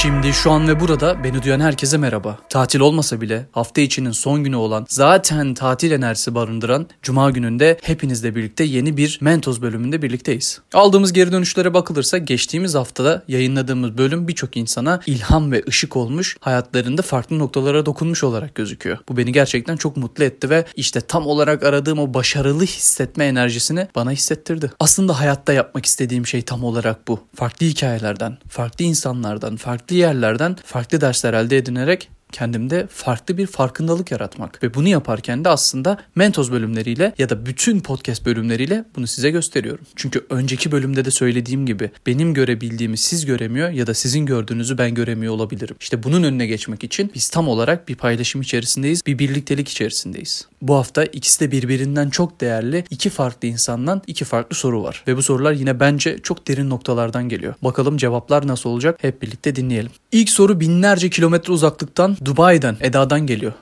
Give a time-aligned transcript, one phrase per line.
[0.00, 0.19] She.
[0.20, 2.38] Şimdi şu an ve burada beni duyan herkese merhaba.
[2.48, 8.34] Tatil olmasa bile hafta içinin son günü olan zaten tatil enerjisi barındıran Cuma gününde hepinizle
[8.34, 10.60] birlikte yeni bir Mentos bölümünde birlikteyiz.
[10.74, 17.02] Aldığımız geri dönüşlere bakılırsa geçtiğimiz haftada yayınladığımız bölüm birçok insana ilham ve ışık olmuş, hayatlarında
[17.02, 18.98] farklı noktalara dokunmuş olarak gözüküyor.
[19.08, 23.88] Bu beni gerçekten çok mutlu etti ve işte tam olarak aradığım o başarılı hissetme enerjisini
[23.94, 24.72] bana hissettirdi.
[24.80, 27.20] Aslında hayatta yapmak istediğim şey tam olarak bu.
[27.34, 34.62] Farklı hikayelerden, farklı insanlardan, farklı yerlerden farklı dersler elde edinerek kendimde farklı bir farkındalık yaratmak.
[34.62, 39.84] Ve bunu yaparken de aslında Mentos bölümleriyle ya da bütün podcast bölümleriyle bunu size gösteriyorum.
[39.96, 44.94] Çünkü önceki bölümde de söylediğim gibi benim görebildiğimi siz göremiyor ya da sizin gördüğünüzü ben
[44.94, 45.76] göremiyor olabilirim.
[45.80, 50.46] İşte bunun önüne geçmek için biz tam olarak bir paylaşım içerisindeyiz, bir birliktelik içerisindeyiz.
[50.62, 55.04] Bu hafta ikisi de birbirinden çok değerli iki farklı insandan iki farklı soru var.
[55.06, 57.54] Ve bu sorular yine bence çok derin noktalardan geliyor.
[57.62, 59.90] Bakalım cevaplar nasıl olacak hep birlikte dinleyelim.
[60.12, 63.52] İlk soru binlerce kilometre uzaklıktan Dubai'den Eda'dan geliyor.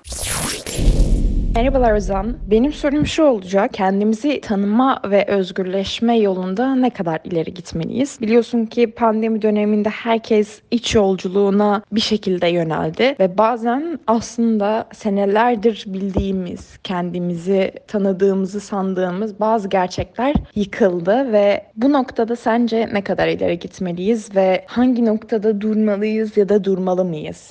[1.55, 2.37] Merhabalar Ozan.
[2.51, 3.73] Benim sorum şu olacak.
[3.73, 8.20] Kendimizi tanıma ve özgürleşme yolunda ne kadar ileri gitmeliyiz?
[8.20, 16.78] Biliyorsun ki pandemi döneminde herkes iç yolculuğuna bir şekilde yöneldi ve bazen aslında senelerdir bildiğimiz,
[16.84, 24.65] kendimizi tanıdığımızı sandığımız bazı gerçekler yıkıldı ve bu noktada sence ne kadar ileri gitmeliyiz ve
[24.67, 27.50] hangi noktada durmalıyız ya da durmalı mıyız?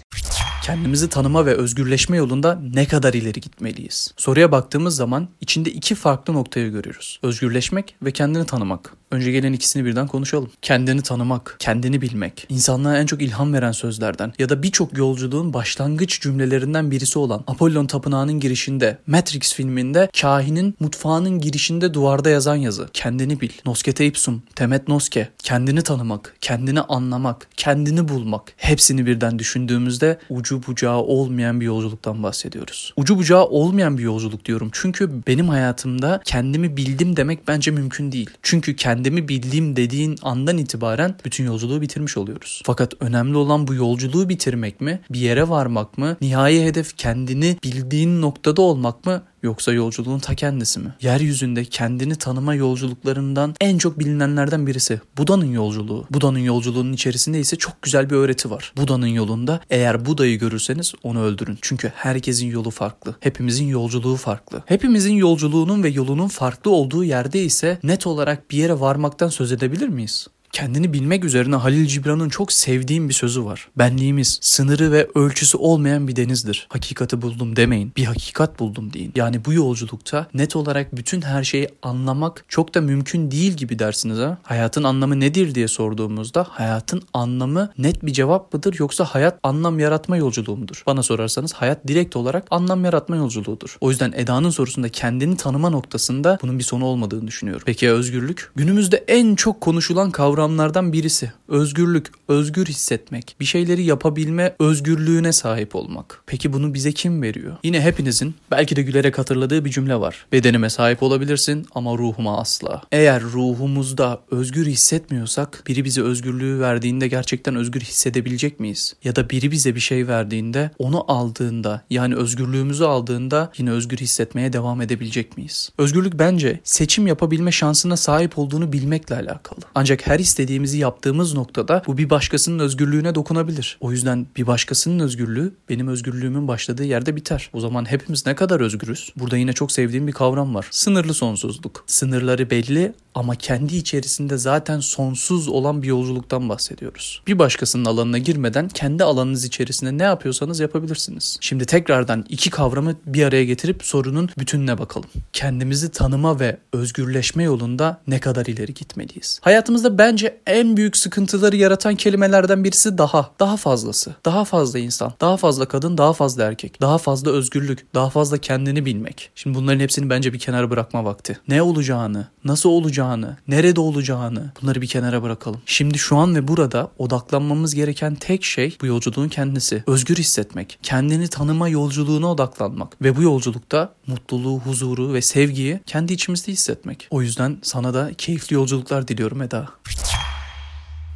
[0.67, 4.13] Kendimizi tanıma ve özgürleşme yolunda ne kadar ileri gitmeliyiz?
[4.17, 7.19] Soruya baktığımız zaman içinde iki farklı noktayı görüyoruz.
[7.23, 8.93] Özgürleşmek ve kendini tanımak.
[9.11, 10.51] Önce gelen ikisini birden konuşalım.
[10.61, 16.21] Kendini tanımak, kendini bilmek, insanlığa en çok ilham veren sözlerden ya da birçok yolculuğun başlangıç
[16.21, 22.89] cümlelerinden birisi olan Apollon Tapınağı'nın girişinde, Matrix filminde kahinin mutfağının girişinde duvarda yazan yazı.
[22.93, 23.51] Kendini bil.
[23.65, 25.29] Noskete ipsum, temet noske.
[25.37, 28.43] Kendini tanımak, kendini anlamak, kendini bulmak.
[28.57, 32.93] Hepsini birden düşündüğümüzde ucu bucağı olmayan bir yolculuktan bahsediyoruz.
[32.97, 34.69] Ucu bucağı olmayan bir yolculuk diyorum.
[34.71, 38.29] Çünkü benim hayatımda kendimi bildim demek bence mümkün değil.
[38.41, 42.61] Çünkü kendimi bildiğim dediğin andan itibaren bütün yolculuğu bitirmiş oluyoruz.
[42.65, 44.99] Fakat önemli olan bu yolculuğu bitirmek mi?
[45.09, 46.17] Bir yere varmak mı?
[46.21, 49.23] Nihai hedef kendini bildiğin noktada olmak mı?
[49.47, 50.93] Yoksa yolculuğun ta kendisi mi?
[51.01, 55.01] Yeryüzünde kendini tanıma yolculuklarından en çok bilinenlerden birisi.
[55.17, 56.05] Buda'nın yolculuğu.
[56.11, 58.73] Buda'nın yolculuğunun içerisinde ise çok güzel bir öğreti var.
[58.77, 61.57] Buda'nın yolunda eğer Buda'yı görürseniz onu öldürün.
[61.61, 63.15] Çünkü herkesin yolu farklı.
[63.19, 64.63] Hepimizin yolculuğu farklı.
[64.65, 69.87] Hepimizin yolculuğunun ve yolunun farklı olduğu yerde ise net olarak bir yere varmaktan söz edebilir
[69.87, 70.27] miyiz?
[70.51, 73.67] Kendini bilmek üzerine Halil Cibran'ın çok sevdiğim bir sözü var.
[73.77, 76.67] Benliğimiz sınırı ve ölçüsü olmayan bir denizdir.
[76.69, 77.91] Hakikati buldum demeyin.
[77.97, 79.11] Bir hakikat buldum deyin.
[79.15, 84.17] Yani bu yolculukta net olarak bütün her şeyi anlamak çok da mümkün değil gibi dersiniz
[84.17, 84.37] ha.
[84.43, 90.17] Hayatın anlamı nedir diye sorduğumuzda hayatın anlamı net bir cevap mıdır yoksa hayat anlam yaratma
[90.17, 90.83] yolculuğu mudur?
[90.85, 93.77] Bana sorarsanız hayat direkt olarak anlam yaratma yolculuğudur.
[93.81, 97.63] O yüzden Eda'nın sorusunda kendini tanıma noktasında bunun bir sonu olmadığını düşünüyorum.
[97.65, 98.51] Peki ya özgürlük?
[98.55, 101.31] Günümüzde en çok konuşulan kavram kavramlardan birisi.
[101.47, 106.23] Özgürlük, özgür hissetmek, bir şeyleri yapabilme özgürlüğüne sahip olmak.
[106.25, 107.57] Peki bunu bize kim veriyor?
[107.63, 110.25] Yine hepinizin belki de gülerek hatırladığı bir cümle var.
[110.31, 112.81] Bedenime sahip olabilirsin ama ruhuma asla.
[112.91, 118.95] Eğer ruhumuzda özgür hissetmiyorsak biri bize özgürlüğü verdiğinde gerçekten özgür hissedebilecek miyiz?
[119.03, 124.53] Ya da biri bize bir şey verdiğinde onu aldığında yani özgürlüğümüzü aldığında yine özgür hissetmeye
[124.53, 125.69] devam edebilecek miyiz?
[125.77, 129.59] Özgürlük bence seçim yapabilme şansına sahip olduğunu bilmekle alakalı.
[129.75, 133.77] Ancak her istediğimizi yaptığımız noktada bu bir başkasının özgürlüğüne dokunabilir.
[133.81, 137.49] O yüzden bir başkasının özgürlüğü benim özgürlüğümün başladığı yerde biter.
[137.53, 139.13] O zaman hepimiz ne kadar özgürüz?
[139.15, 140.67] Burada yine çok sevdiğim bir kavram var.
[140.71, 141.83] Sınırlı sonsuzluk.
[141.87, 147.21] Sınırları belli ama kendi içerisinde zaten sonsuz olan bir yolculuktan bahsediyoruz.
[147.27, 151.37] Bir başkasının alanına girmeden kendi alanınız içerisinde ne yapıyorsanız yapabilirsiniz.
[151.41, 155.09] Şimdi tekrardan iki kavramı bir araya getirip sorunun bütününe bakalım.
[155.33, 159.39] Kendimizi tanıma ve özgürleşme yolunda ne kadar ileri gitmeliyiz?
[159.41, 163.31] Hayatımızda bence en büyük sıkıntıları yaratan kelimelerden birisi daha.
[163.39, 164.15] Daha fazlası.
[164.25, 165.13] Daha fazla insan.
[165.21, 166.81] Daha fazla kadın, daha fazla erkek.
[166.81, 167.93] Daha fazla özgürlük.
[167.95, 169.29] Daha fazla kendini bilmek.
[169.35, 171.39] Şimdi bunların hepsini bence bir kenara bırakma vakti.
[171.47, 175.61] Ne olacağını, nasıl olacağını nerede olacağını bunları bir kenara bırakalım.
[175.65, 179.83] Şimdi şu an ve burada odaklanmamız gereken tek şey bu yolculuğun kendisi.
[179.87, 186.51] Özgür hissetmek, kendini tanıma yolculuğuna odaklanmak ve bu yolculukta mutluluğu, huzuru ve sevgiyi kendi içimizde
[186.51, 187.07] hissetmek.
[187.11, 189.67] O yüzden sana da keyifli yolculuklar diliyorum Eda.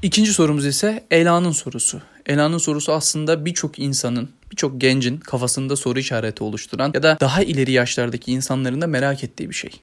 [0.01, 2.01] İkinci sorumuz ise Ela'nın sorusu.
[2.25, 7.71] Ela'nın sorusu aslında birçok insanın, birçok gencin kafasında soru işareti oluşturan ya da daha ileri
[7.71, 9.81] yaşlardaki insanların da merak ettiği bir şey.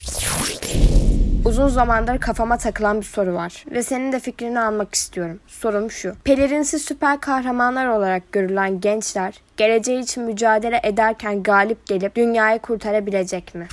[1.45, 5.41] Uzun zamandır kafama takılan bir soru var ve senin de fikrini almak istiyorum.
[5.47, 6.15] Sorum şu.
[6.25, 13.69] Pelerinsiz süper kahramanlar olarak görülen gençler geleceği için mücadele ederken galip gelip dünyayı kurtarabilecek mi?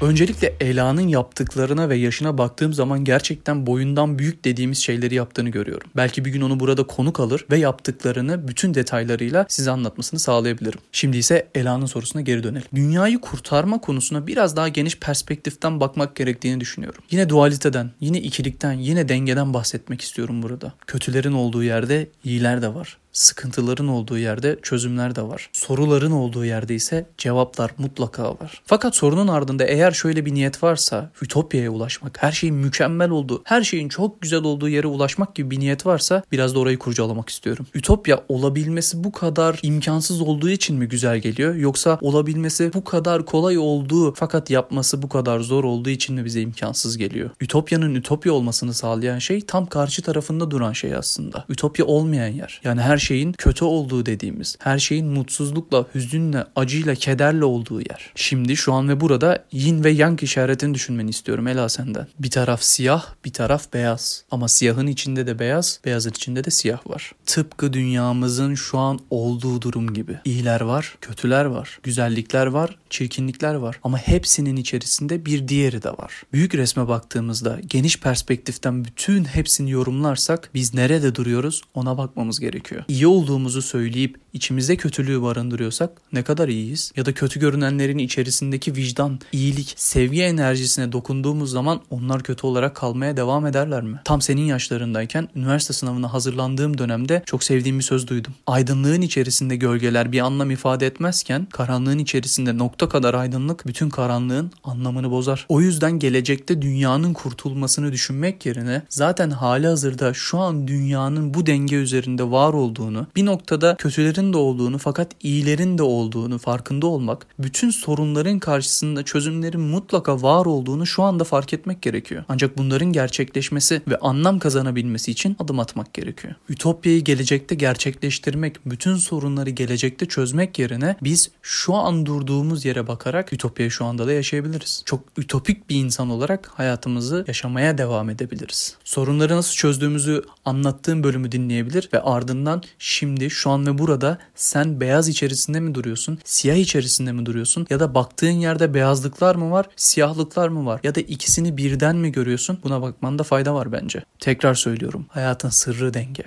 [0.00, 5.90] Öncelikle Ela'nın yaptıklarına ve yaşına baktığım zaman gerçekten boyundan büyük dediğimiz şeyleri yaptığını görüyorum.
[5.96, 10.78] Belki bir gün onu burada konuk alır ve yaptıklarını bütün detaylarıyla size anlatmasını sağlayabilirim.
[10.92, 12.66] Şimdi ise Ela'nın sorusuna geri dönelim.
[12.74, 17.02] Dünyayı kurtarma konusuna biraz daha geniş perspektiften bakmak gerektiğini düşünüyorum.
[17.10, 20.72] Yine dualiteden, yine ikilikten, yine dengeden bahsetmek istiyorum burada.
[20.86, 22.98] Kötülerin olduğu yerde iyiler de var.
[23.14, 25.50] Sıkıntıların olduğu yerde çözümler de var.
[25.52, 28.62] Soruların olduğu yerde ise cevaplar mutlaka var.
[28.66, 33.62] Fakat sorunun ardında eğer şöyle bir niyet varsa ütopyaya ulaşmak, her şeyin mükemmel olduğu, her
[33.62, 37.66] şeyin çok güzel olduğu yere ulaşmak gibi bir niyet varsa biraz da orayı kurcalamak istiyorum.
[37.74, 43.58] Ütopya olabilmesi bu kadar imkansız olduğu için mi güzel geliyor yoksa olabilmesi bu kadar kolay
[43.58, 47.30] olduğu fakat yapması bu kadar zor olduğu için mi bize imkansız geliyor?
[47.40, 51.44] Ütopyanın ütopya olmasını sağlayan şey tam karşı tarafında duran şey aslında.
[51.48, 52.60] Ütopya olmayan yer.
[52.64, 58.12] Yani her şeyin kötü olduğu dediğimiz, her şeyin mutsuzlukla, hüzünle, acıyla, kederle olduğu yer.
[58.14, 62.06] Şimdi şu an ve burada yin ve yang işaretini düşünmeni istiyorum Ela senden.
[62.18, 64.24] Bir taraf siyah, bir taraf beyaz.
[64.30, 67.12] Ama siyahın içinde de beyaz, beyazın içinde de siyah var.
[67.26, 70.18] Tıpkı dünyamızın şu an olduğu durum gibi.
[70.24, 73.80] İyiler var, kötüler var, güzellikler var, çirkinlikler var.
[73.82, 76.22] Ama hepsinin içerisinde bir diğeri de var.
[76.32, 83.06] Büyük resme baktığımızda geniş perspektiften bütün hepsini yorumlarsak biz nerede duruyoruz ona bakmamız gerekiyor iyi
[83.06, 86.92] olduğumuzu söyleyip içimizde kötülüğü barındırıyorsak ne kadar iyiyiz?
[86.96, 93.16] Ya da kötü görünenlerin içerisindeki vicdan, iyilik, sevgi enerjisine dokunduğumuz zaman onlar kötü olarak kalmaya
[93.16, 94.00] devam ederler mi?
[94.04, 98.34] Tam senin yaşlarındayken üniversite sınavına hazırlandığım dönemde çok sevdiğim bir söz duydum.
[98.46, 105.10] Aydınlığın içerisinde gölgeler bir anlam ifade etmezken karanlığın içerisinde nokta kadar aydınlık bütün karanlığın anlamını
[105.10, 105.46] bozar.
[105.48, 111.76] O yüzden gelecekte dünyanın kurtulmasını düşünmek yerine zaten hali hazırda şu an dünyanın bu denge
[111.76, 117.70] üzerinde var olduğunu, bir noktada kötülerin de olduğunu fakat iyilerin de olduğunu farkında olmak, bütün
[117.70, 122.24] sorunların karşısında çözümlerin mutlaka var olduğunu şu anda fark etmek gerekiyor.
[122.28, 126.34] Ancak bunların gerçekleşmesi ve anlam kazanabilmesi için adım atmak gerekiyor.
[126.48, 133.70] Ütopyayı gelecekte gerçekleştirmek, bütün sorunları gelecekte çözmek yerine biz şu an durduğumuz yere bakarak Ütopyayı
[133.70, 134.82] şu anda da yaşayabiliriz.
[134.84, 138.76] Çok ütopik bir insan olarak hayatımızı yaşamaya devam edebiliriz.
[138.84, 145.08] Sorunları nasıl çözdüğümüzü anlattığım bölümü dinleyebilir ve ardından şimdi şu an ve burada sen beyaz
[145.08, 150.48] içerisinde mi duruyorsun, siyah içerisinde mi duruyorsun ya da baktığın yerde beyazlıklar mı var, siyahlıklar
[150.48, 152.58] mı var ya da ikisini birden mi görüyorsun?
[152.64, 154.04] Buna bakmanda fayda var bence.
[154.20, 155.06] Tekrar söylüyorum.
[155.08, 156.24] Hayatın sırrı denge.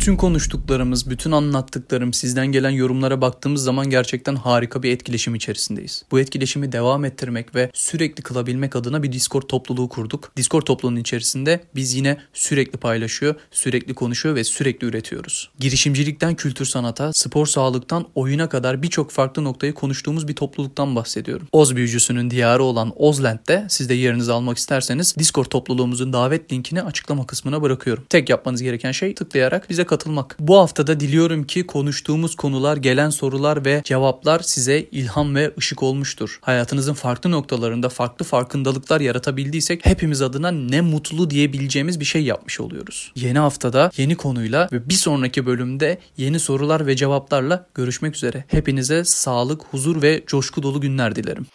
[0.00, 6.04] Bütün konuştuklarımız, bütün anlattıklarım, sizden gelen yorumlara baktığımız zaman gerçekten harika bir etkileşim içerisindeyiz.
[6.10, 10.32] Bu etkileşimi devam ettirmek ve sürekli kılabilmek adına bir Discord topluluğu kurduk.
[10.36, 15.50] Discord topluluğunun içerisinde biz yine sürekli paylaşıyor, sürekli konuşuyor ve sürekli üretiyoruz.
[15.58, 21.48] Girişimcilikten kültür sanata, spor sağlıktan oyuna kadar birçok farklı noktayı konuştuğumuz bir topluluktan bahsediyorum.
[21.52, 27.26] Oz büyücüsünün diyarı olan Ozland'de siz de yerinizi almak isterseniz Discord topluluğumuzun davet linkini açıklama
[27.26, 28.04] kısmına bırakıyorum.
[28.08, 30.36] Tek yapmanız gereken şey tıklayarak bize katılmak.
[30.40, 36.38] Bu haftada diliyorum ki konuştuğumuz konular, gelen sorular ve cevaplar size ilham ve ışık olmuştur.
[36.42, 43.12] Hayatınızın farklı noktalarında farklı farkındalıklar yaratabildiysek hepimiz adına ne mutlu diyebileceğimiz bir şey yapmış oluyoruz.
[43.16, 48.44] Yeni haftada yeni konuyla ve bir sonraki bölümde yeni sorular ve cevaplarla görüşmek üzere.
[48.48, 51.46] Hepinize sağlık, huzur ve coşku dolu günler dilerim.